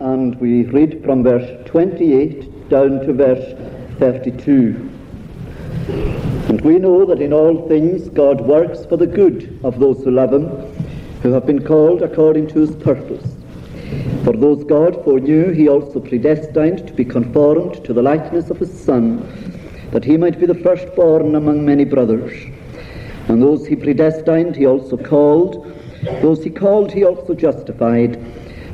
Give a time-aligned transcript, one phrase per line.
[0.00, 3.54] and we read from verse 28 down to verse
[3.98, 4.90] 32.
[6.48, 10.10] And we know that in all things God works for the good of those who
[10.10, 10.48] love him,
[11.22, 13.36] who have been called according to his purpose.
[14.24, 18.78] For those God foreknew, he also predestined to be conformed to the likeness of his
[18.78, 19.26] Son,
[19.92, 22.32] that he might be the firstborn among many brothers.
[23.28, 25.72] And those he predestined, he also called.
[26.20, 28.20] Those he called, he also justified.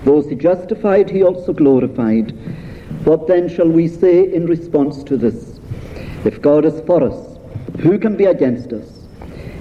[0.05, 2.33] Those he justified, he also glorified.
[3.05, 5.61] What then shall we say in response to this?
[6.25, 7.39] If God is for us,
[7.81, 9.07] who can be against us?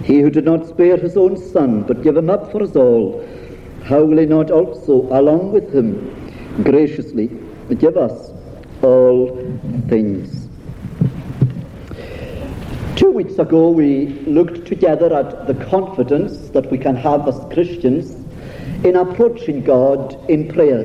[0.03, 3.25] He who did not spare his own son, but gave him up for us all,
[3.83, 7.29] how will he not also, along with him, graciously
[7.79, 8.31] give us
[8.81, 9.35] all
[9.89, 10.47] things?
[12.95, 18.20] Two weeks ago, we looked together at the confidence that we can have as Christians
[18.83, 20.83] in approaching God in prayer.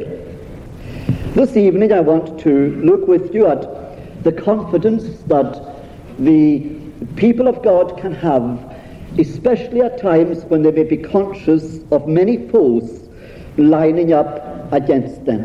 [1.34, 5.76] This evening, I want to look with you at the confidence that
[6.18, 6.76] the
[7.16, 8.76] people of God can have,
[9.18, 13.08] especially at times when they may be conscious of many foes
[13.56, 15.44] lining up against them.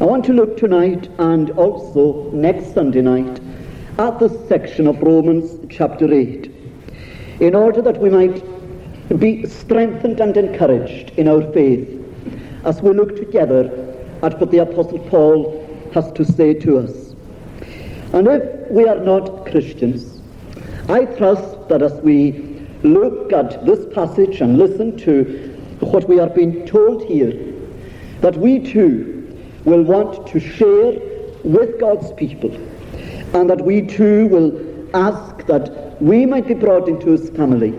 [0.00, 3.40] I want to look tonight and also next Sunday night
[3.98, 6.50] at this section of Romans chapter 8
[7.40, 8.42] in order that we might
[9.18, 11.88] be strengthened and encouraged in our faith.
[12.64, 13.64] As we look together
[14.22, 15.60] at what the Apostle Paul
[15.92, 17.14] has to say to us.
[18.12, 20.20] And if we are not Christians,
[20.88, 25.24] I trust that as we look at this passage and listen to
[25.80, 27.32] what we are being told here,
[28.20, 30.98] that we too will want to share
[31.42, 32.54] with God's people,
[33.34, 37.72] and that we too will ask that we might be brought into his family,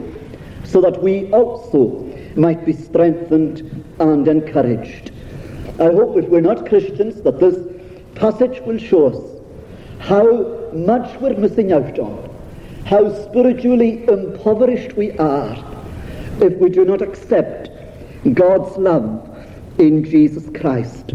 [0.66, 2.04] so that we also
[2.36, 5.12] might be strengthened and encouraged.
[5.80, 7.58] I hope if we're not Christians that this
[8.16, 9.42] passage will show us
[10.00, 12.36] how much we're missing out on
[12.86, 15.58] how spiritually impoverished we are
[16.40, 17.70] if we do not accept
[18.34, 19.28] God's love
[19.80, 21.14] in Jesus Christ.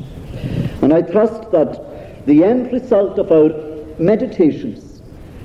[0.83, 3.51] And I trust that the end result of our
[4.01, 4.90] meditations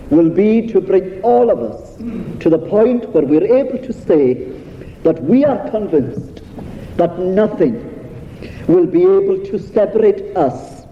[0.09, 1.97] will be to bring all of us
[2.41, 4.33] to the point where we're able to say
[5.03, 6.41] that we are convinced
[6.97, 7.91] that nothing
[8.67, 10.85] will be able to separate us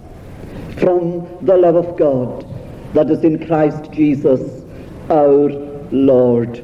[0.77, 2.45] from the love of God
[2.93, 4.63] that is in Christ Jesus
[5.09, 5.49] our
[5.91, 6.63] Lord.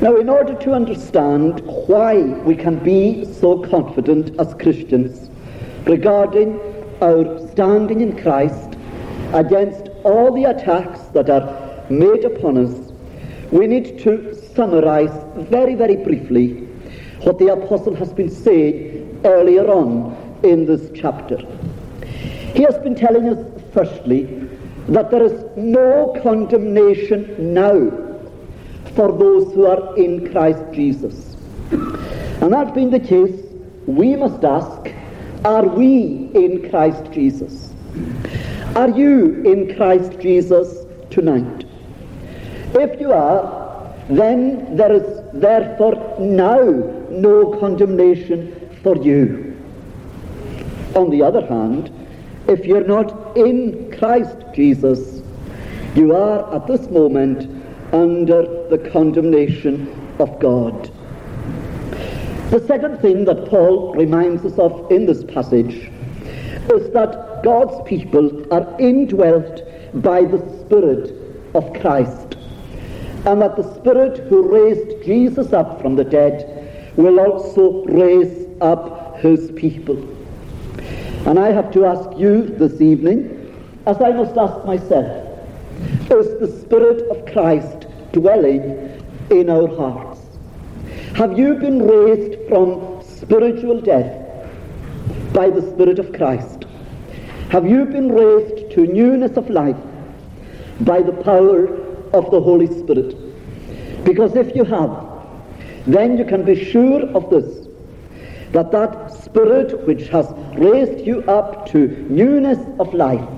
[0.00, 5.28] Now, in order to understand why we can be so confident as Christians
[5.86, 6.58] regarding
[7.02, 8.76] our standing in Christ
[9.34, 12.92] against all the attacks that are made upon us,
[13.50, 16.66] we need to summarize very, very briefly
[17.22, 21.36] what the apostle has been saying earlier on in this chapter.
[22.54, 24.24] He has been telling us, firstly,
[24.88, 27.90] that there is no condemnation now
[28.94, 31.36] for those who are in Christ Jesus.
[31.70, 33.38] And that being the case,
[33.86, 34.92] we must ask,
[35.44, 37.72] are we in Christ Jesus?
[38.80, 41.66] Are you in Christ Jesus tonight?
[42.72, 45.04] If you are, then there is
[45.34, 46.62] therefore now
[47.10, 49.54] no condemnation for you.
[50.94, 51.92] On the other hand,
[52.48, 55.20] if you're not in Christ Jesus,
[55.94, 57.50] you are at this moment
[57.92, 60.90] under the condemnation of God.
[62.48, 65.90] The second thing that Paul reminds us of in this passage
[66.72, 69.62] is that God's people are indwelt
[70.02, 71.14] by the Spirit
[71.54, 72.36] of Christ,
[73.26, 79.18] and that the Spirit who raised Jesus up from the dead will also raise up
[79.18, 79.96] his people.
[81.26, 83.36] And I have to ask you this evening,
[83.86, 85.26] as I must ask myself,
[86.10, 90.20] is the Spirit of Christ dwelling in our hearts?
[91.14, 94.12] Have you been raised from spiritual death
[95.32, 96.64] by the Spirit of Christ?
[97.50, 99.76] Have you been raised to newness of life
[100.82, 101.66] by the power
[102.12, 103.16] of the Holy Spirit?
[104.04, 104.92] Because if you have,
[105.84, 107.66] then you can be sure of this,
[108.52, 113.28] that that Spirit which has raised you up to newness of life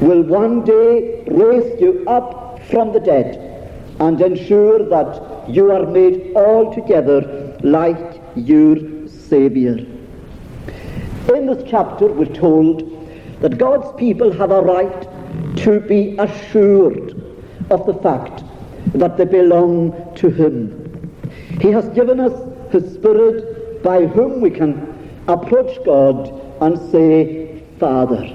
[0.00, 3.36] will one day raise you up from the dead
[4.00, 9.76] and ensure that you are made altogether like your Saviour.
[11.34, 12.97] In this chapter we're told
[13.40, 17.12] that God's people have a right to be assured
[17.70, 18.44] of the fact
[18.94, 21.12] that they belong to Him.
[21.60, 22.32] He has given us
[22.72, 26.28] His Spirit by whom we can approach God
[26.60, 28.34] and say, Father.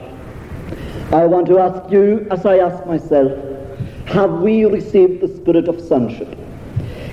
[1.12, 3.32] I want to ask you, as I ask myself,
[4.06, 6.38] have we received the spirit of sonship?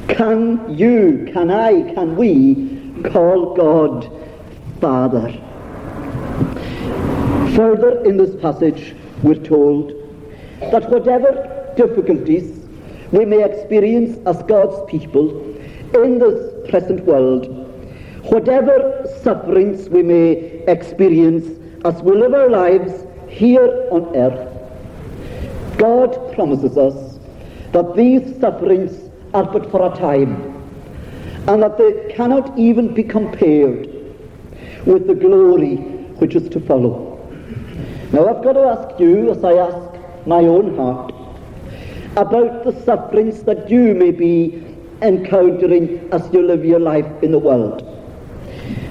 [0.09, 4.11] Can you, can I, can we call God
[4.81, 5.50] Father?
[7.55, 9.93] Further in this passage, we're told
[10.61, 12.67] that whatever difficulties
[13.11, 15.31] we may experience as God's people
[15.95, 17.47] in this present world,
[18.31, 20.33] whatever sufferings we may
[20.69, 27.19] experience as we live our lives here on earth, God promises us
[27.73, 30.35] that these sufferings are but for a time
[31.49, 33.89] and that they cannot even be compared
[34.87, 35.77] with the glory
[36.21, 37.10] which is to follow.
[38.13, 41.15] Now I've got to ask you, as I ask my own heart,
[42.17, 44.65] about the sufferings that you may be
[45.01, 47.87] encountering as you live your life in the world.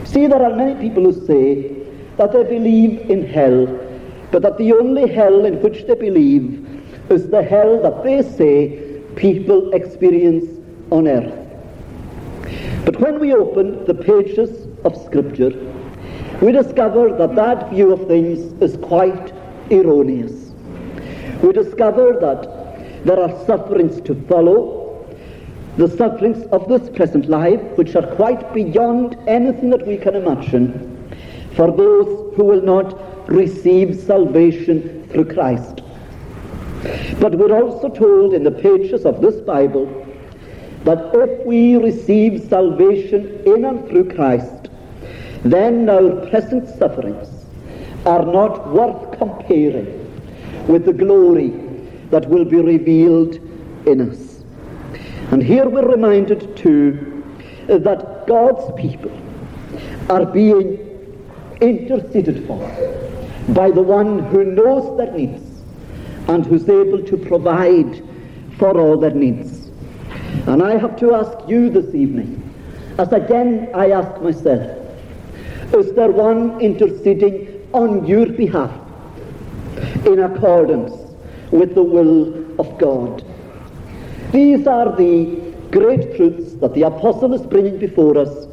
[0.05, 1.75] See, there are many people who say
[2.15, 3.67] that they believe in hell,
[4.31, 6.65] but that the only hell in which they believe
[7.09, 10.45] is the hell that they say people experience
[10.91, 11.35] on earth.
[12.85, 15.51] But when we open the pages of Scripture,
[16.41, 19.33] we discover that that view of things is quite
[19.71, 20.51] erroneous.
[21.41, 25.05] We discover that there are sufferings to follow,
[25.77, 31.17] the sufferings of this present life, which are quite beyond anything that we can imagine,
[31.55, 35.81] for those who will not receive salvation through Christ.
[37.19, 39.87] But we're also told in the pages of this Bible
[40.85, 44.58] that if we receive salvation in and through Christ,
[45.43, 47.29] then our present sufferings
[48.05, 49.87] are not worth comparing
[50.67, 51.49] with the glory
[52.11, 53.35] that will be revealed
[53.85, 54.43] in us.
[55.31, 57.23] And here we're reminded too
[57.67, 59.11] that God's people
[60.09, 60.77] are being
[61.61, 62.59] interceded for
[63.49, 65.43] by the one who knows their needs
[66.27, 68.03] and who's able to provide
[68.57, 69.69] for all their needs.
[70.47, 72.43] And I have to ask you this evening,
[72.97, 74.78] as again I ask myself,
[75.73, 78.71] is there one interceding on your behalf
[80.05, 80.91] in accordance
[81.51, 83.23] with the will of God.
[84.31, 88.45] These are the great truths that the apostle is bringing before us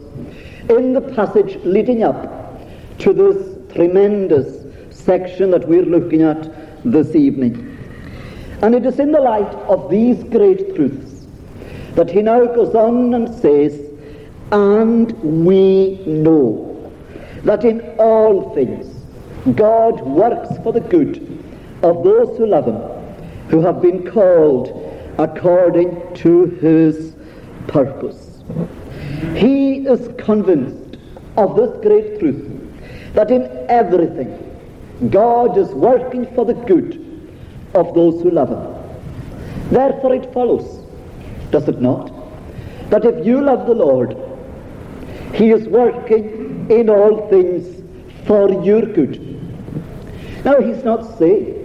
[0.69, 2.61] in the passage leading up
[2.99, 4.65] to this tremendous
[4.95, 6.51] section that we're looking at
[6.85, 7.79] this evening.
[8.63, 11.27] And it is in the light of these great truths
[11.95, 13.81] that he now goes on and says,
[14.53, 15.13] And
[15.47, 16.66] we know
[17.45, 18.87] that in all things
[19.55, 21.19] God works for the good
[21.83, 22.81] of those who love him,
[23.49, 24.83] who have been called
[25.19, 27.15] according to his
[27.69, 28.43] purpose.
[29.35, 30.99] He is convinced
[31.37, 32.53] of this great truth
[33.15, 34.43] that in everything
[35.11, 37.03] God is working for the good
[37.75, 39.71] of those who love him.
[39.71, 40.85] Therefore it follows,
[41.51, 42.13] does it not,
[42.91, 44.17] that if you love the Lord,
[45.35, 47.83] he is working in all things
[48.27, 49.21] for your good.
[50.45, 51.63] Now he's not saying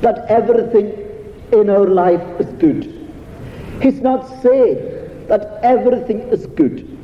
[0.00, 0.92] that everything
[1.52, 2.90] in our life is good.
[3.82, 6.98] He's not saying that everything is good,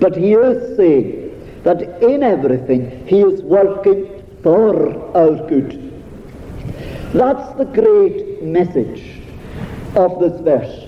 [0.00, 5.82] but he is saying that in everything he is working for our good.
[7.12, 9.20] That's the great message
[9.96, 10.84] of this verse.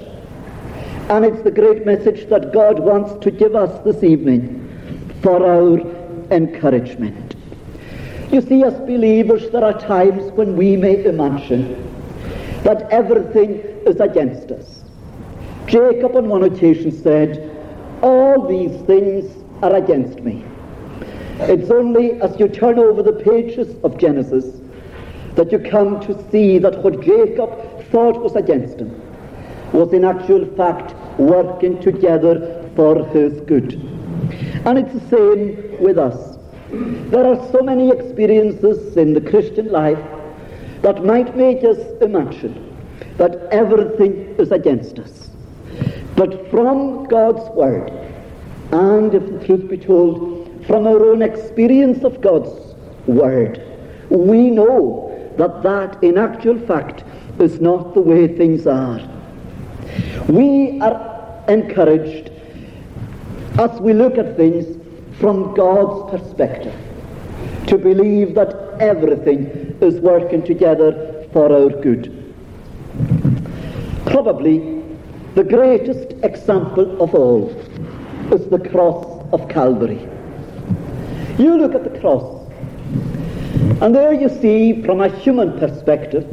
[1.10, 4.57] And it's the great message that God wants to give us this evening
[5.22, 5.78] for our
[6.30, 7.34] encouragement.
[8.30, 11.84] You see, as believers, there are times when we may imagine
[12.62, 14.84] that everything is against us.
[15.66, 17.50] Jacob on one occasion said,
[18.02, 19.24] All these things
[19.62, 20.44] are against me.
[21.40, 24.60] It's only as you turn over the pages of Genesis
[25.36, 27.50] that you come to see that what Jacob
[27.90, 29.00] thought was against him
[29.72, 33.97] was in actual fact working together for his good.
[34.68, 36.36] And it's the same with us.
[36.70, 39.98] There are so many experiences in the Christian life
[40.82, 42.76] that might make us imagine
[43.16, 45.30] that everything is against us.
[46.16, 47.90] But from God's Word,
[48.70, 52.74] and if the truth be told, from our own experience of God's
[53.06, 53.62] Word,
[54.10, 57.04] we know that that in actual fact
[57.40, 59.00] is not the way things are.
[60.28, 62.27] We are encouraged
[63.58, 64.78] as we look at things
[65.18, 66.74] from God's perspective
[67.66, 72.32] to believe that everything is working together for our good.
[74.06, 74.82] Probably
[75.34, 77.50] the greatest example of all
[78.32, 80.08] is the cross of Calvary.
[81.36, 82.50] You look at the cross,
[83.80, 86.26] and there you see, from a human perspective,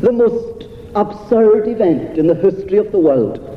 [0.00, 3.53] the most absurd event in the history of the world,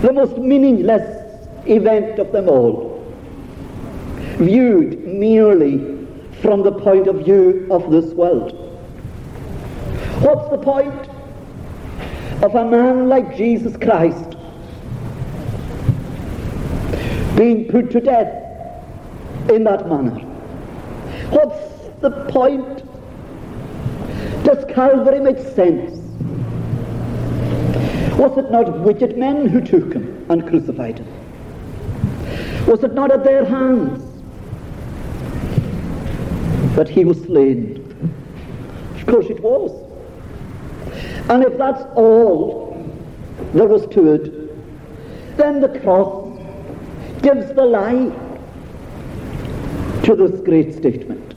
[0.00, 3.04] the most meaningless event of them all,
[4.38, 6.06] viewed merely
[6.40, 8.52] from the point of view of this world.
[10.22, 11.08] What's the point
[12.42, 14.36] of a man like Jesus Christ
[17.36, 18.32] being put to death
[19.50, 20.18] in that manner?
[21.30, 22.84] What's the point?
[24.44, 25.99] Does Calvary make sense?
[28.20, 31.06] Was it not wicked men who took him and crucified him?
[32.66, 34.04] Was it not at their hands
[36.76, 37.78] that he was slain?
[38.96, 39.70] Of course it was.
[41.30, 42.86] And if that's all
[43.54, 46.38] there was to it, then the cross
[47.22, 48.10] gives the lie
[50.04, 51.32] to this great statement.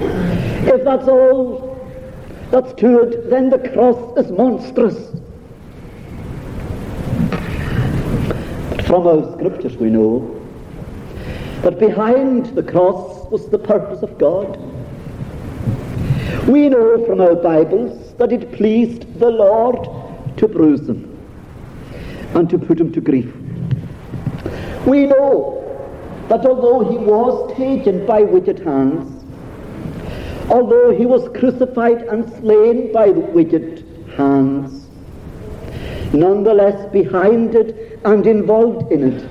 [0.00, 1.82] If that's all
[2.50, 5.17] that's to it, then the cross is monstrous.
[8.88, 10.34] From our scriptures we know
[11.60, 14.56] that behind the cross was the purpose of God.
[16.48, 21.18] We know from our Bibles that it pleased the Lord to bruise him
[22.32, 23.30] and to put him to grief.
[24.86, 25.56] We know
[26.30, 29.22] that although he was taken by wicked hands,
[30.48, 33.84] although he was crucified and slain by wicked
[34.16, 34.86] hands,
[36.14, 39.30] nonetheless behind it and involved in it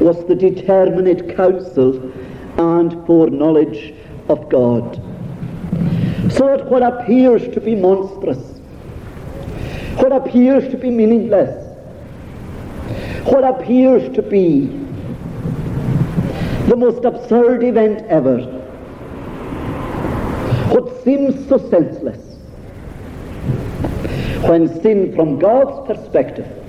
[0.00, 2.12] was the determinate counsel
[2.58, 3.94] and foreknowledge
[4.28, 4.96] of God.
[6.32, 8.60] So that what appears to be monstrous,
[10.00, 11.64] what appears to be meaningless,
[13.26, 14.66] what appears to be
[16.68, 18.38] the most absurd event ever,
[20.74, 22.38] what seems so senseless,
[24.48, 26.65] when seen from God's perspective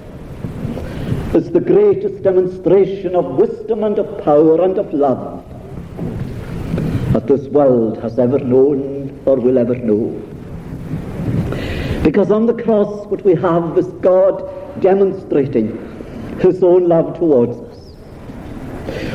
[1.37, 5.45] is the greatest demonstration of wisdom and of power and of love
[7.13, 10.09] that this world has ever known or will ever know.
[12.03, 15.69] Because on the cross what we have is God demonstrating
[16.39, 17.77] his own love towards us.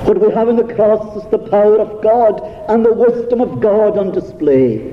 [0.06, 3.60] What we have in the cross is the power of God and the wisdom of
[3.60, 4.92] God on display.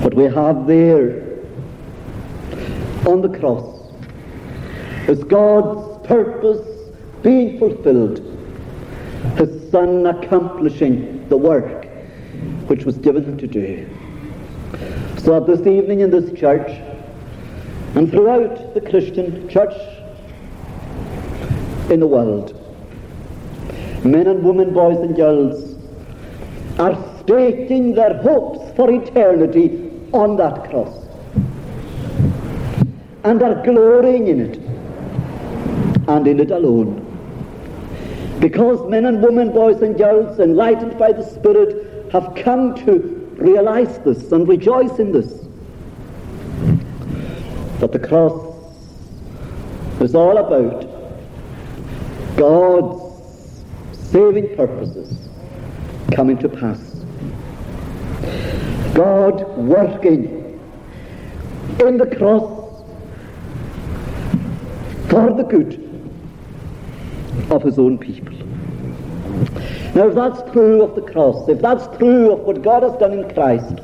[0.00, 1.42] What we have there
[3.04, 3.75] on the cross
[5.08, 6.66] is God's purpose
[7.22, 8.18] being fulfilled,
[9.36, 11.86] his Son accomplishing the work
[12.66, 13.88] which was given to do.
[15.18, 16.70] So this evening in this church,
[17.94, 19.74] and throughout the Christian church
[21.90, 22.52] in the world,
[24.04, 25.76] men and women, boys and girls,
[26.78, 31.06] are staking their hopes for eternity on that cross
[33.24, 34.65] and are glorying in it
[36.08, 37.02] and in it alone.
[38.40, 42.98] Because men and women, boys and girls, enlightened by the Spirit, have come to
[43.38, 45.46] realize this and rejoice in this.
[47.80, 48.54] That the cross
[50.00, 50.86] is all about
[52.36, 55.28] God's saving purposes
[56.12, 56.92] coming to pass.
[58.94, 60.60] God working
[61.80, 62.84] in the cross
[65.08, 65.85] for the good
[67.50, 68.34] of his own people.
[69.94, 73.12] Now, if that's true of the cross, if that's true of what God has done
[73.12, 73.76] in Christ,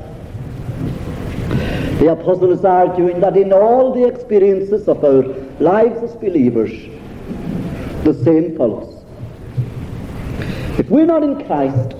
[1.98, 5.22] the apostle is arguing that in all the experiences of our
[5.60, 6.72] lives as believers,
[8.04, 9.04] the same follows.
[10.78, 11.96] If we're not in Christ,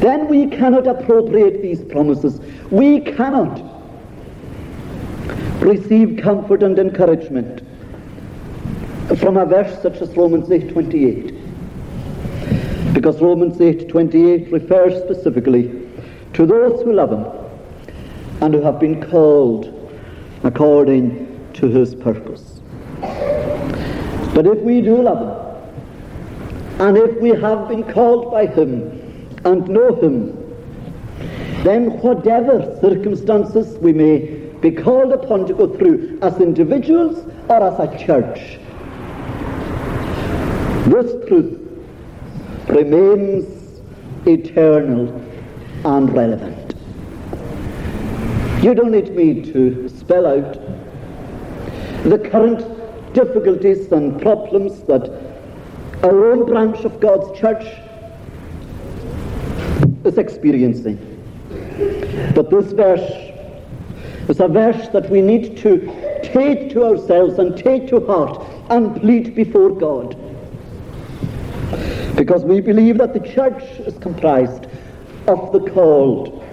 [0.00, 2.40] then we cannot appropriate these promises.
[2.70, 3.60] We cannot
[5.60, 7.65] receive comfort and encouragement
[9.14, 11.32] from a verse such as Romans 8:28.
[12.92, 15.70] Because Romans 8:28 refers specifically
[16.32, 17.24] to those who love him
[18.40, 19.72] and who have been called
[20.42, 22.60] according to his purpose.
[24.34, 25.30] But if we do love him,
[26.80, 28.90] and if we have been called by him
[29.44, 30.36] and know him,
[31.62, 34.18] then whatever circumstances we may
[34.60, 38.58] be called upon to go through as individuals or as a church,
[40.86, 41.58] this truth
[42.68, 43.80] remains
[44.24, 45.08] eternal
[45.84, 46.74] and relevant.
[48.62, 50.54] You don't need me to spell out
[52.04, 52.60] the current
[53.14, 55.10] difficulties and problems that
[56.04, 57.64] our own branch of God's church
[60.04, 60.98] is experiencing.
[62.32, 63.10] But this verse
[64.28, 65.80] is a verse that we need to
[66.22, 68.40] take to ourselves and take to heart
[68.70, 70.16] and plead before God.
[72.16, 74.66] Because we believe that the church is comprised
[75.26, 76.44] of the called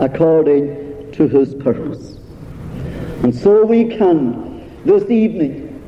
[0.00, 2.18] according to his purpose.
[3.22, 5.80] And so we can this evening,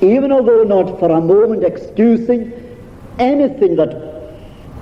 [0.00, 2.52] even although not for a moment excusing
[3.18, 3.92] anything that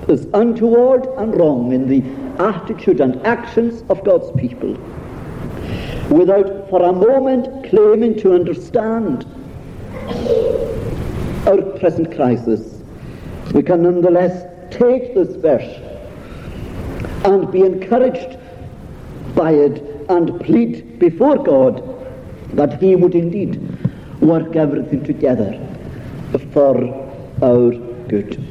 [0.08, 2.02] is untoward and wrong in the
[2.42, 4.72] attitude and actions of God's people,
[6.10, 9.24] without for a moment claiming to understand
[11.46, 12.71] our present crisis,
[13.52, 15.78] we can nonetheless take this verse
[17.24, 18.38] and be encouraged
[19.34, 21.82] by it and plead before God
[22.54, 23.60] that He would indeed
[24.20, 25.58] work everything together
[26.52, 26.76] for
[27.42, 27.72] our
[28.08, 28.42] good.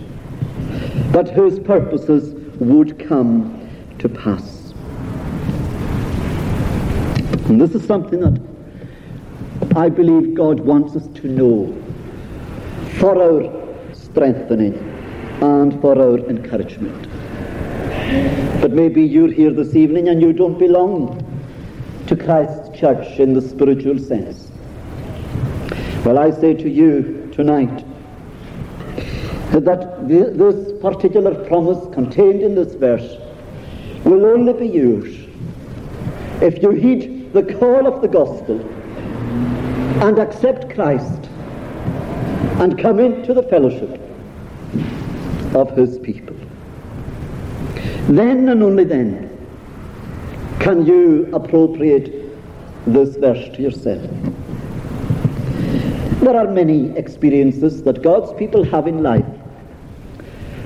[1.13, 4.74] That His purposes would come to pass.
[7.50, 11.75] And this is something that I believe God wants us to know
[13.00, 14.90] for our strengthening
[15.41, 17.07] and for our encouragement.
[18.62, 21.17] But maybe you're here this evening and you don't belong
[22.07, 24.51] to Christ's church in the spiritual sense.
[26.05, 27.86] Well, I say to you tonight
[29.51, 33.17] that this particular promise contained in this verse
[34.03, 35.15] will only be yours
[36.41, 38.60] if you heed the call of the gospel
[40.03, 41.29] and accept Christ
[42.60, 44.00] and come into the fellowship
[45.53, 46.36] of his people.
[48.08, 49.29] Then and only then
[50.60, 52.22] can you appropriate
[52.86, 54.01] this verse to yourself.
[56.22, 59.25] There are many experiences that God's people have in life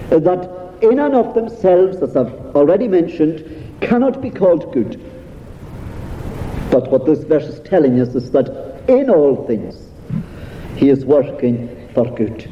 [0.09, 0.49] that
[0.81, 3.43] in and of themselves, as I've already mentioned,
[3.81, 4.99] cannot be called good.
[6.71, 8.49] But what this verse is telling us is that
[8.87, 9.89] in all things
[10.75, 12.51] he is working for good.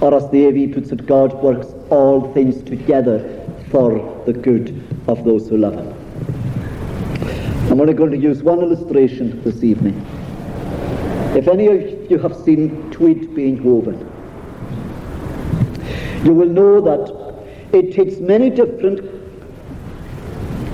[0.00, 5.24] Or as the AV puts it, God works all things together for the good of
[5.24, 5.94] those who love him.
[7.70, 10.04] I'm only going to use one illustration this evening.
[11.36, 13.98] If any of you have seen tweed being woven,
[16.24, 19.00] you will know that it takes many different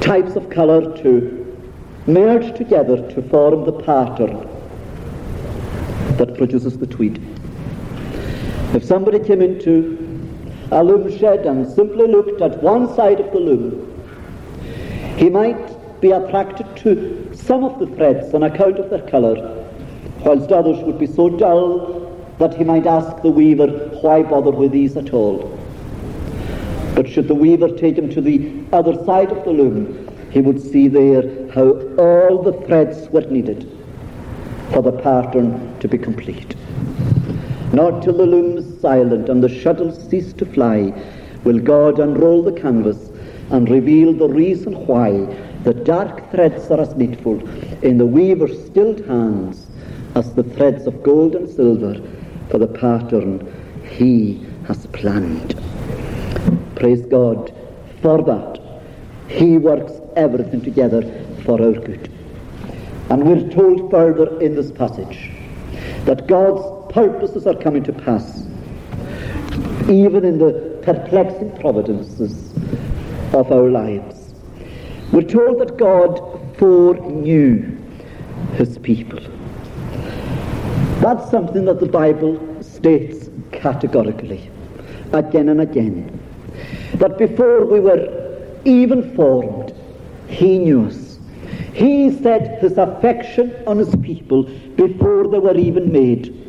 [0.00, 1.58] types of colour to
[2.06, 4.48] merge together to form the pattern
[6.18, 7.33] that produces the tweed.
[8.74, 9.96] If somebody came into
[10.72, 14.04] a loom shed and simply looked at one side of the loom,
[15.16, 19.36] he might be attracted to some of the threads on account of their colour,
[20.24, 23.68] whilst others would be so dull that he might ask the weaver,
[24.02, 25.56] why bother with these at all?
[26.96, 30.60] But should the weaver take him to the other side of the loom, he would
[30.60, 33.70] see there how all the threads were needed
[34.72, 36.56] for the pattern to be complete.
[37.74, 40.92] Not till the loom is silent and the shuttles cease to fly
[41.42, 43.10] will God unroll the canvas
[43.50, 45.10] and reveal the reason why
[45.64, 47.36] the dark threads are as needful
[47.82, 49.66] in the weaver's stilled hands
[50.14, 52.00] as the threads of gold and silver
[52.48, 53.42] for the pattern
[53.90, 55.56] he has planned.
[56.76, 57.52] Praise God
[58.00, 58.60] for that.
[59.26, 61.02] He works everything together
[61.44, 62.08] for our good.
[63.10, 65.32] And we're told further in this passage
[66.04, 68.46] that God's purposes are coming to pass,
[69.90, 72.52] even in the perplexing providences
[73.34, 74.32] of our lives.
[75.12, 77.76] We're told that God foreknew
[78.52, 79.18] his people.
[81.00, 84.48] That's something that the Bible states categorically,
[85.12, 86.20] again and again.
[86.94, 89.74] That before we were even formed,
[90.28, 91.18] he knew us.
[91.72, 94.44] He set his affection on his people
[94.76, 96.43] before they were even made.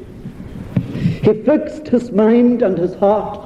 [1.25, 3.39] He fixed his mind and his heart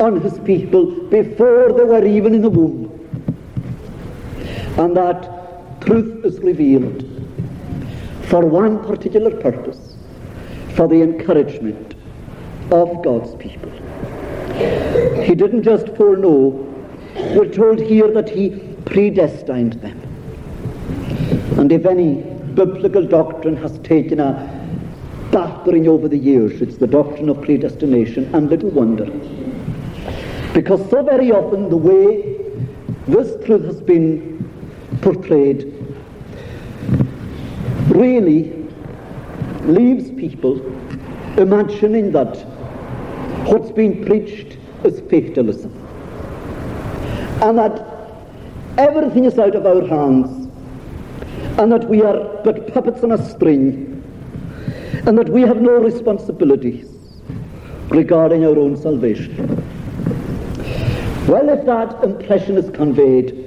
[0.00, 2.88] on his people before they were even in the womb.
[4.76, 7.04] And that truth is revealed
[8.22, 9.94] for one particular purpose,
[10.74, 11.94] for the encouragement
[12.72, 13.70] of God's people.
[15.22, 16.48] He didn't just foreknow,
[17.36, 18.50] we're told here that he
[18.84, 20.00] predestined them.
[21.56, 22.22] And if any
[22.54, 24.49] biblical doctrine has taken a
[25.30, 29.06] battering over the years, it's the doctrine of predestination, and little wonder.
[30.52, 32.36] Because so very often the way
[33.06, 34.38] this truth has been
[35.00, 35.72] portrayed
[37.88, 38.66] really
[39.62, 40.60] leaves people
[41.38, 42.36] imagining that
[43.46, 45.72] what's been preached is fatalism,
[47.42, 47.86] and that
[48.78, 50.48] everything is out of our hands,
[51.58, 53.89] and that we are but puppets on a string,
[55.06, 56.88] and that we have no responsibilities
[57.88, 59.36] regarding our own salvation.
[61.26, 63.46] Well, if that impression is conveyed,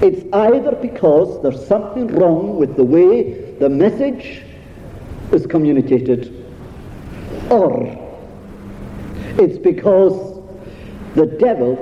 [0.00, 4.42] it's either because there's something wrong with the way the message
[5.32, 6.32] is communicated,
[7.50, 7.86] or
[9.38, 10.40] it's because
[11.14, 11.76] the devil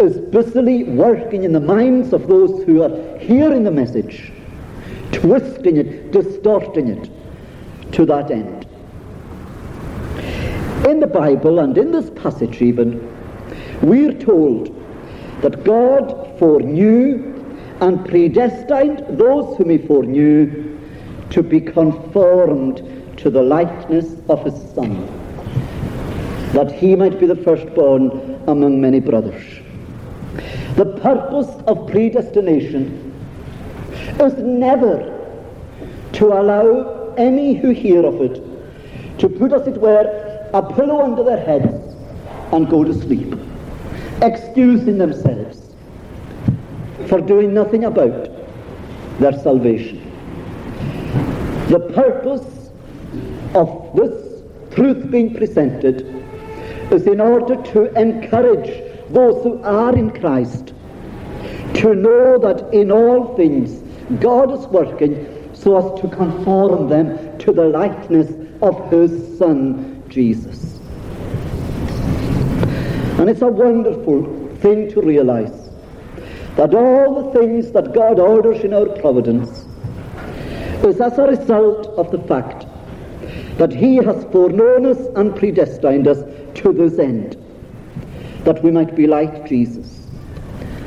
[0.00, 4.31] is busily working in the minds of those who are hearing the message,
[5.12, 7.10] twisting it, distorting it
[7.92, 8.66] to that end.
[10.86, 13.08] In the Bible and in this passage even,
[13.82, 14.74] we're told
[15.42, 17.28] that God foreknew
[17.80, 20.78] and predestined those whom he foreknew
[21.30, 22.82] to be conformed
[23.18, 25.06] to the likeness of his Son,
[26.52, 29.42] that he might be the firstborn among many brothers.
[30.76, 33.11] The purpose of predestination
[34.20, 35.08] is never
[36.12, 41.22] to allow any who hear of it to put, as it were, a pillow under
[41.22, 41.94] their heads
[42.52, 43.34] and go to sleep,
[44.20, 45.74] excusing themselves
[47.08, 48.28] for doing nothing about
[49.18, 49.98] their salvation.
[51.68, 52.70] The purpose
[53.54, 54.42] of this
[54.74, 56.02] truth being presented
[56.92, 60.74] is in order to encourage those who are in Christ
[61.74, 63.81] to know that in all things
[64.20, 68.30] God is working so as to conform them to the likeness
[68.62, 70.78] of his Son, Jesus.
[73.18, 75.70] And it's a wonderful thing to realize
[76.56, 79.64] that all the things that God orders in our providence
[80.84, 82.66] is as a result of the fact
[83.58, 86.18] that He has foreknown us and predestined us
[86.54, 87.36] to this end,
[88.44, 90.08] that we might be like Jesus,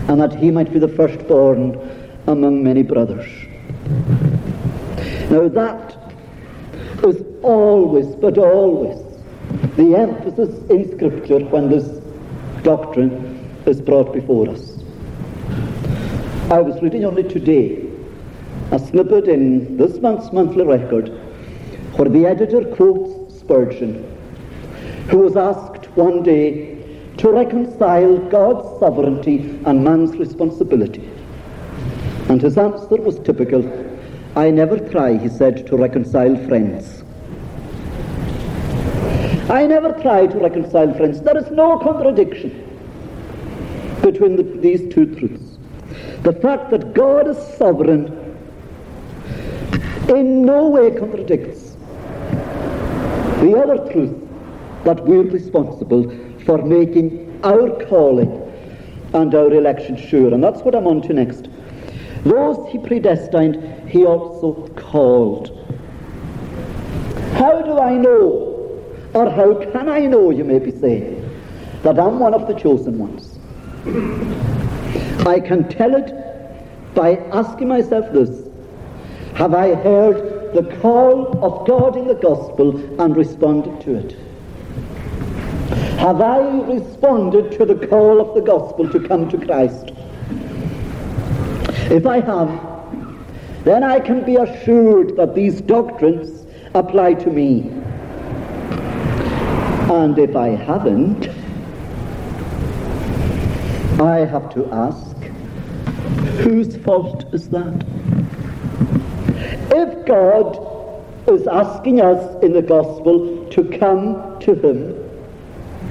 [0.08, 1.80] and that He might be the firstborn
[2.28, 3.26] among many brothers.
[5.30, 5.98] Now that
[7.04, 9.00] is always, but always,
[9.76, 11.86] the emphasis in Scripture when this
[12.64, 13.36] doctrine
[13.66, 14.84] is brought before us.
[16.50, 17.86] I was reading only today
[18.72, 21.10] a snippet in this month's monthly record
[21.98, 24.04] where the editor quotes Spurgeon,
[25.10, 26.76] who was asked one day
[27.18, 31.10] to reconcile God's sovereignty and man's responsibility.
[32.30, 33.64] And his answer was typical.
[34.36, 37.04] I never try, he said, to reconcile friends.
[39.50, 41.22] I never try to reconcile friends.
[41.22, 42.62] There is no contradiction
[44.02, 45.58] between the, these two truths.
[46.24, 48.08] The fact that God is sovereign
[50.10, 51.76] in no way contradicts
[53.42, 54.16] the other truth
[54.84, 56.10] that we're responsible
[56.46, 58.42] for making our calling
[59.14, 60.34] and our election sure.
[60.34, 61.48] And that's what I'm on to next.
[62.26, 65.52] Those he predestined, he also called.
[67.34, 68.82] How do I know,
[69.14, 71.22] or how can I know, you may be saying,
[71.84, 73.38] that I'm one of the chosen ones?
[75.28, 76.14] I can tell it
[76.96, 78.50] by asking myself this
[79.36, 84.18] Have I heard the call of God in the gospel and responded to it?
[86.00, 89.92] Have I responded to the call of the gospel to come to Christ?
[91.96, 92.50] If I have,
[93.64, 97.70] then I can be assured that these doctrines apply to me.
[99.90, 101.30] And if I haven't,
[104.02, 105.16] I have to ask,
[106.44, 107.86] Whose fault is that?
[109.72, 110.60] If God
[111.30, 115.02] is asking us in the gospel to come to Him,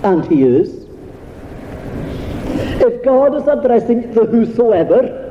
[0.02, 0.84] and He is,
[2.82, 5.23] if God is addressing the whosoever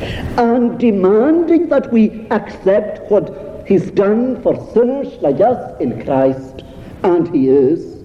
[0.00, 6.64] and demanding that we accept what He's done for sinners like us in Christ,
[7.02, 8.02] and He is,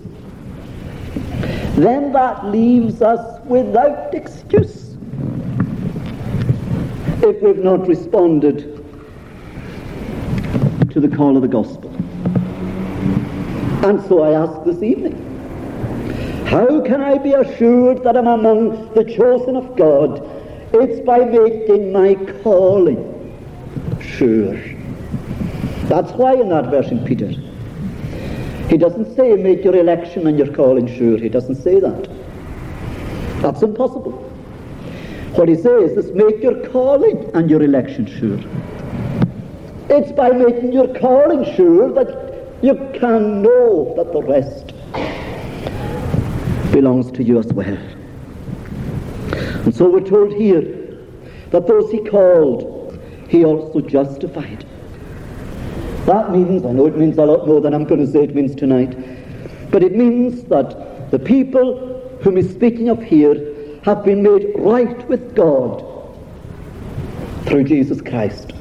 [1.75, 4.95] then that leaves us without excuse
[7.23, 8.71] if we've not responded
[10.91, 11.91] to the call of the gospel.
[13.85, 15.15] And so I ask this evening,
[16.45, 20.34] how can I be assured that I'm among the chosen of God?
[20.77, 22.99] It's by making my calling
[24.01, 24.59] sure.
[25.87, 27.29] That's why in that verse in Peter,
[28.67, 31.17] he doesn't say make your election and your calling sure.
[31.17, 32.09] He doesn't say that.
[33.41, 34.11] That's impossible.
[35.35, 38.39] What he says is make your calling and your election sure.
[39.89, 44.73] It's by making your calling sure that you can know that the rest
[46.73, 47.94] belongs to you as well.
[49.65, 50.61] And so we're told here
[51.49, 54.65] that those he called, he also justified.
[56.05, 58.35] That means, I know it means a lot more than I'm going to say it
[58.35, 58.95] means tonight,
[59.71, 65.07] but it means that the people whom he's speaking of here have been made right
[65.09, 65.83] with God
[67.45, 68.53] through Jesus Christ.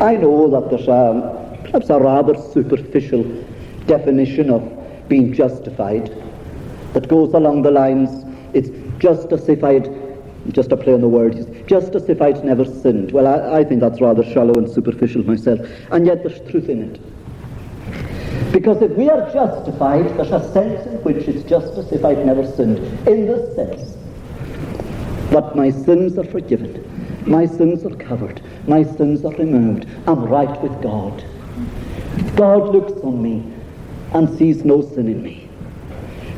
[0.00, 3.24] I know that there's a, perhaps a rather superficial
[3.86, 6.12] definition of being justified
[6.92, 8.24] that goes along the lines,
[8.98, 9.88] it's just as if I'd,
[10.52, 13.12] just a play on the words, just as if I'd never sinned.
[13.12, 16.82] Well, I, I think that's rather shallow and superficial myself, and yet there's truth in
[16.82, 18.52] it.
[18.52, 22.24] Because if we are justified, there's a sense in which it's just as if I'd
[22.24, 22.78] never sinned.
[23.06, 23.96] In this sense,
[25.30, 26.84] that my sins are forgiven,
[27.26, 29.86] my sins are covered, my sins are removed.
[30.06, 31.24] I'm right with God.
[32.36, 33.52] God looks on me
[34.14, 35.48] and sees no sin in me.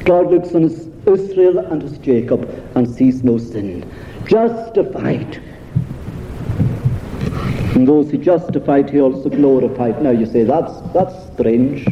[0.05, 3.91] God looks on his Israel and his Jacob and sees no sin.
[4.27, 5.43] Justified.
[7.75, 10.03] And those he justified, he also glorified.
[10.03, 11.87] Now you say, that's, that's strange.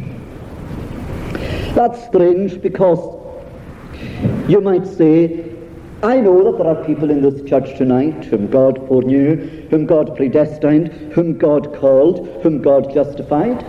[1.75, 2.99] That's strange because
[4.49, 5.45] you might say,
[6.03, 10.17] I know that there are people in this church tonight whom God foreknew, whom God
[10.17, 13.65] predestined, whom God called, whom God justified.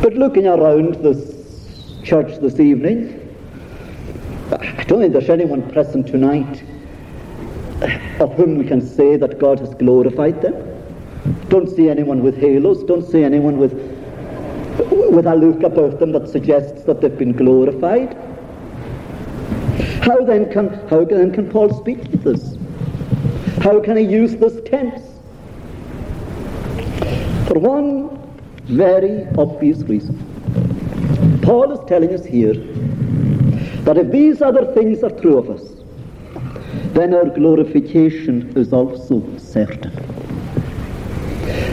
[0.00, 1.36] But looking around this
[2.02, 3.21] church this evening,
[4.60, 6.62] I don't think there's anyone present tonight
[8.20, 10.54] of whom we can say that God has glorified them.
[11.48, 13.72] Don't see anyone with halos, don't see anyone with,
[15.10, 18.14] with a look about them that suggests that they've been glorified.
[20.02, 22.58] How then can, how then can Paul speak with this?
[23.62, 25.00] How can he use this tense?
[27.48, 28.18] For one
[28.64, 30.18] very obvious reason.
[31.42, 32.54] Paul is telling us here
[33.84, 35.62] that if these other things are true of us,
[36.94, 39.92] then our glorification is also certain.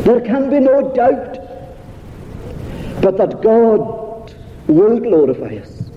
[0.03, 1.37] There can be no doubt
[3.01, 4.33] but that God
[4.67, 5.89] will glorify us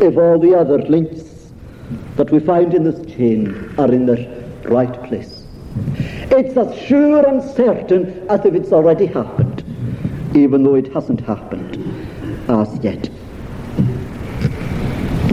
[0.00, 1.52] if all the other links
[2.16, 4.26] that we find in this chain are in their
[4.64, 5.46] right place.
[6.30, 9.64] It's as sure and certain as if it's already happened,
[10.34, 11.76] even though it hasn't happened
[12.48, 13.08] as yet.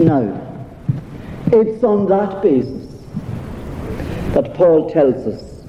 [0.00, 0.40] Now,
[1.46, 3.02] it's on that basis
[4.32, 5.64] that Paul tells us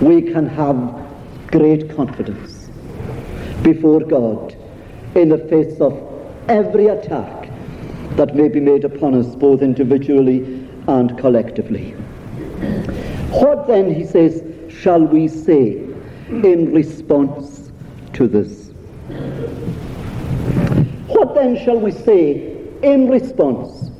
[0.00, 1.06] we can have
[1.52, 2.70] great confidence
[3.62, 4.56] before God
[5.14, 5.96] in the face of
[6.48, 7.48] every attack
[8.16, 11.92] that may be made upon us, both individually and collectively.
[13.30, 15.84] What then, he says, shall we say
[16.28, 17.70] in response
[18.14, 18.70] to this?
[21.06, 23.90] What then shall we say in response?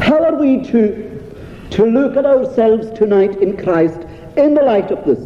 [0.00, 1.22] How are we to,
[1.70, 4.00] to look at ourselves tonight in Christ
[4.36, 5.18] in the light of this?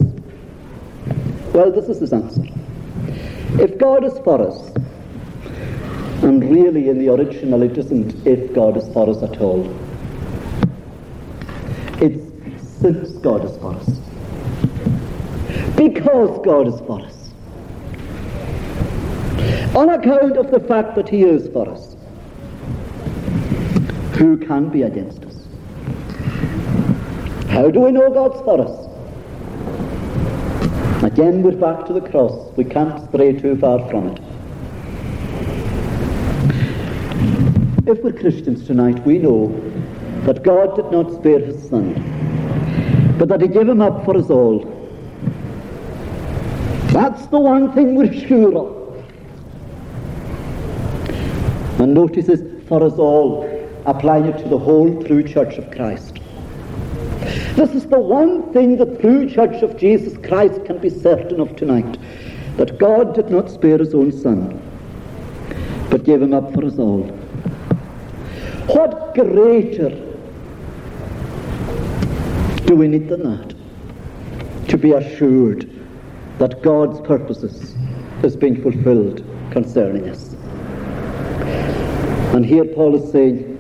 [1.53, 2.45] Well, this is his answer.
[3.63, 4.71] If God is for us,
[6.23, 9.65] and really in the original it isn't if God is for us at all,
[12.01, 12.31] it's
[12.81, 14.01] since God is for us.
[15.77, 17.20] Because God is for us.
[19.75, 21.97] On account of the fact that He is for us.
[24.19, 25.37] Who can be against us?
[27.51, 28.87] How do we know God's for us?
[31.05, 32.53] Again, we're back to the cross.
[32.57, 34.21] We can't stray too far from it.
[37.87, 39.49] If we're Christians tonight, we know
[40.25, 41.95] that God did not spare his son,
[43.19, 44.65] but that he gave him up for us all.
[46.93, 48.80] That's the one thing we're sure of.
[51.81, 53.49] And notice this, for us all,
[53.87, 56.19] applying it to the whole true church of Christ.
[57.57, 61.57] This is the one thing the true church of Jesus Christ can be certain of
[61.57, 61.99] tonight,
[62.59, 64.61] that God did not spare his own son,
[65.89, 67.05] but gave him up for us all.
[68.67, 69.89] What greater
[72.67, 73.55] do we need than that?
[74.69, 75.69] To be assured
[76.39, 77.75] that God's purposes
[78.23, 80.30] is being fulfilled concerning us.
[82.41, 83.59] And here Paul is saying,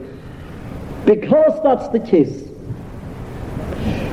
[1.05, 2.49] because that's the case,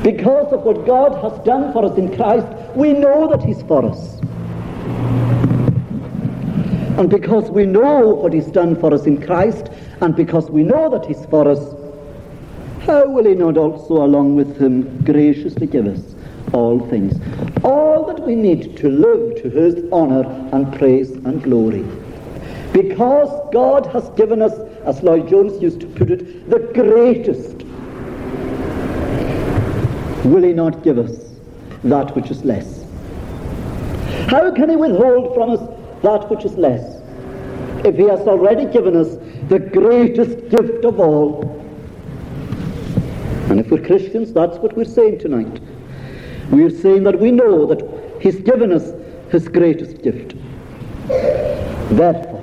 [0.03, 3.85] because of what God has done for us in Christ, we know that He's for
[3.85, 4.19] us.
[6.99, 9.69] And because we know what He's done for us in Christ,
[10.01, 11.73] and because we know that He's for us,
[12.81, 16.13] how will he not also along with him graciously give us
[16.51, 17.17] all things,
[17.63, 21.85] all that we need to live to his honour and praise and glory?
[22.73, 24.53] Because God has given us,
[24.85, 27.63] as Lloyd Jones used to put it, the greatest,
[30.25, 31.33] will he not give us
[31.83, 32.85] that which is less?
[34.29, 35.59] How can he withhold from us
[36.03, 37.01] that which is less
[37.85, 39.15] if he has already given us
[39.47, 41.43] the greatest gift of all?
[43.49, 45.61] And if we're Christians, that's what we're saying tonight.
[46.51, 48.91] We're saying that we know that he's given us
[49.31, 50.35] his greatest gift.
[51.07, 52.36] Therefore,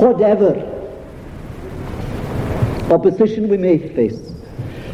[0.00, 0.70] whatever
[2.90, 4.30] opposition we may face,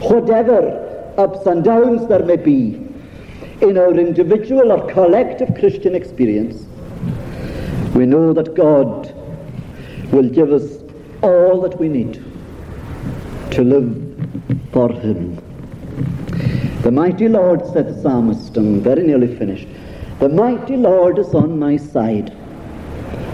[0.01, 2.87] whatever ups and downs there may be
[3.61, 6.65] in our individual or collective Christian experience,
[7.95, 9.15] we know that God
[10.13, 10.83] will give us
[11.23, 12.15] all that we need
[13.53, 14.11] to live
[14.73, 15.37] for Him.
[16.83, 19.69] The mighty Lord, said the psalmist, and very nearly finished,
[20.21, 22.35] the mighty Lord is on my side.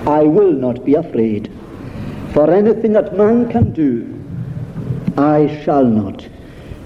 [0.07, 1.53] I will not be afraid.
[2.37, 4.23] For anything that man can do,
[5.17, 6.29] I shall not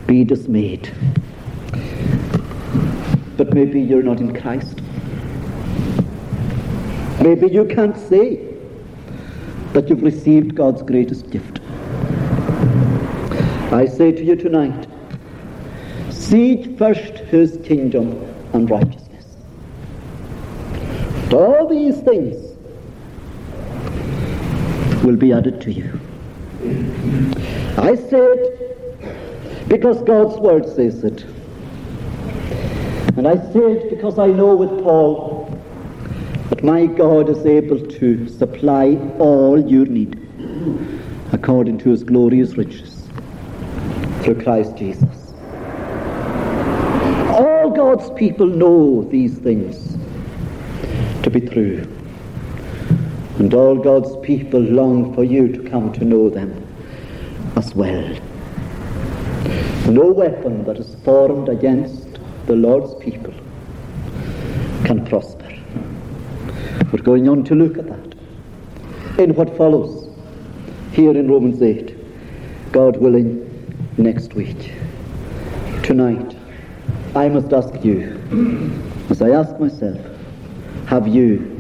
[0.07, 0.89] be dismayed.
[3.37, 4.81] But maybe you're not in Christ.
[7.21, 8.55] Maybe you can't say
[9.73, 11.59] that you've received God's greatest gift.
[13.73, 14.87] I say to you tonight,
[16.11, 18.13] seek first his kingdom
[18.53, 19.27] and righteousness.
[21.25, 22.50] And all these things
[25.03, 26.01] will be added to you.
[27.79, 31.25] I say it because God's word says it.
[33.17, 35.47] And I say it because I know with Paul
[36.51, 40.17] that my God is able to supply all your need
[41.33, 43.09] according to his glorious riches
[44.23, 45.33] through Christ Jesus.
[47.31, 49.97] All God's people know these things
[51.23, 51.87] to be true.
[53.41, 56.63] And all God's people long for you to come to know them
[57.57, 58.07] as well.
[59.89, 63.33] No weapon that is formed against the Lord's people
[64.85, 65.59] can prosper.
[66.93, 68.15] We're going on to look at that
[69.19, 70.15] in what follows
[70.93, 72.73] here in Romans 8.
[72.73, 73.47] God willing,
[73.97, 74.75] next week.
[75.83, 76.37] Tonight,
[77.15, 78.21] I must ask you,
[79.09, 79.99] as I ask myself,
[80.89, 81.60] have you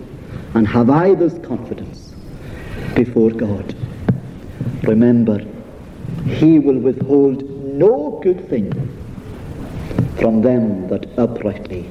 [0.54, 2.12] and have I this confidence
[2.94, 3.74] before God?
[4.82, 5.44] Remember,
[6.26, 8.72] He will withhold no good thing
[10.18, 11.88] from them that uprightly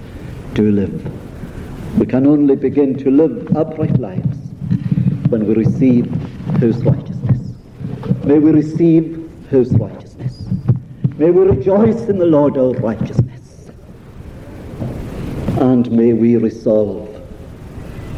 [0.54, 1.98] do live.
[1.98, 4.38] We can only begin to live upright lives
[5.30, 6.06] when we receive
[6.60, 7.39] His righteousness.
[8.26, 10.45] May we receive His righteousness.
[11.17, 13.72] May we rejoice in the Lord our righteousness.
[15.60, 17.09] And may we resolve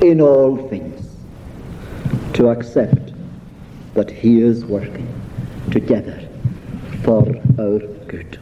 [0.02, 1.16] in all things
[2.34, 3.14] to accept
[3.94, 5.08] that He is working
[5.70, 6.28] together
[7.04, 7.24] for
[7.60, 8.40] our good.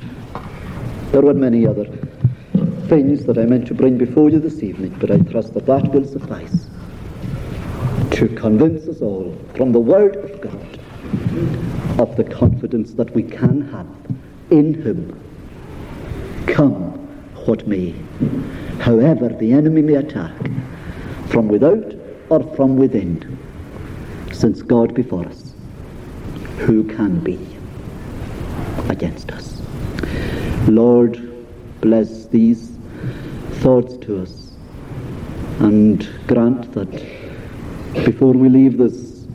[1.11, 1.85] There were many other
[2.87, 5.91] things that I meant to bring before you this evening, but I trust that that
[5.91, 6.67] will suffice
[8.11, 10.79] to convince us all from the Word of God
[11.99, 13.87] of the confidence that we can have
[14.49, 15.19] in Him.
[16.47, 16.93] Come
[17.45, 17.95] what may,
[18.79, 20.33] however the enemy may attack,
[21.29, 21.95] from without
[22.29, 23.37] or from within,
[24.31, 25.53] since God be for us,
[26.59, 27.39] who can be
[28.89, 29.61] against us?
[30.67, 31.17] Lord,
[31.81, 32.77] bless these
[33.61, 34.51] thoughts to us
[35.59, 36.91] and grant that
[38.05, 39.27] before we leave this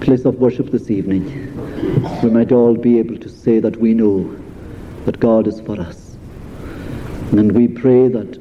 [0.00, 1.24] place of worship this evening,
[2.22, 4.36] we might all be able to say that we know
[5.04, 6.16] that God is for us.
[7.32, 8.40] And we pray that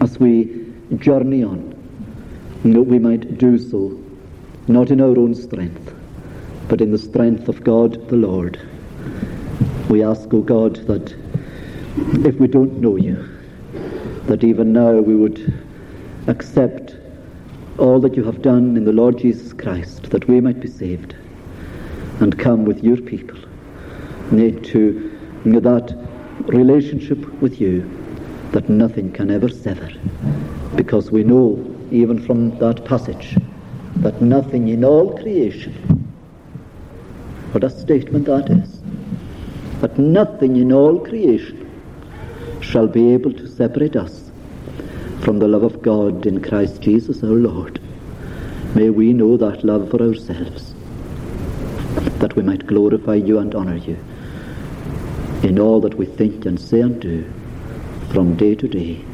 [0.00, 1.73] as we journey on,
[2.64, 4.00] that we might do so,
[4.68, 5.94] not in our own strength,
[6.68, 8.58] but in the strength of God the Lord.
[9.90, 11.14] We ask, O God, that
[12.26, 13.28] if we don't know you,
[14.26, 15.62] that even now we would
[16.26, 16.96] accept
[17.78, 21.14] all that you have done in the Lord Jesus Christ, that we might be saved
[22.20, 23.38] and come with your people
[24.30, 25.10] to
[25.44, 25.94] that
[26.46, 27.82] relationship with you
[28.52, 29.90] that nothing can ever sever,
[30.76, 33.36] because we know even from that passage,
[33.96, 35.72] that nothing in all creation,
[37.52, 38.82] what a statement that is,
[39.80, 41.70] that nothing in all creation
[42.60, 44.32] shall be able to separate us
[45.20, 47.80] from the love of God in Christ Jesus our Lord.
[48.74, 50.74] May we know that love for ourselves,
[52.18, 53.96] that we might glorify you and honour you
[55.44, 57.24] in all that we think and say and do
[58.12, 59.04] from day to day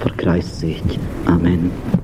[0.00, 0.98] for Christ's sake.
[1.28, 2.03] Amen.